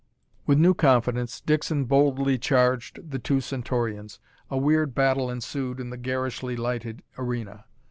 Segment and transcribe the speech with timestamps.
[0.47, 4.19] With new confidence, Dixon boldly charged the two Centaurians.
[4.49, 7.65] A weird battle ensued in the garishly lighted arena.